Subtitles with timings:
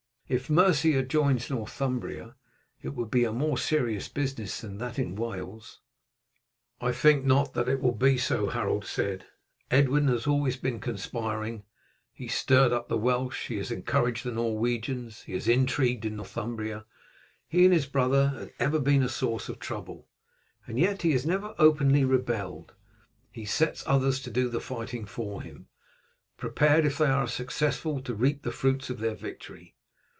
[0.33, 2.35] "If Mercia joins Northumbria
[2.81, 5.81] it would be a more serious business than that in Wales."
[6.79, 9.25] "I think not that it will be so," Harold said.
[9.69, 11.63] "Edwin has been always conspiring.
[12.13, 16.85] He stirred up the Welsh, he has encouraged the Norwegians, he has intrigued in Northumbria.
[17.49, 20.07] He and his brother have ever been a source of trouble,
[20.65, 22.71] and yet he has never openly rebelled;
[23.33, 25.67] he sets others to do the fighting for him,
[26.37, 29.75] prepared if they are successful to reap the fruits of their victory.